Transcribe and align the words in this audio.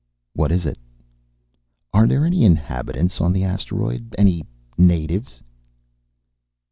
"What 0.33 0.51
is 0.51 0.65
it?" 0.65 0.79
"Are 1.93 2.07
there 2.07 2.25
any 2.25 2.43
inhabitants 2.43 3.21
on 3.21 3.33
the 3.33 3.43
asteroid? 3.43 4.15
Any 4.17 4.43
natives?" 4.75 5.43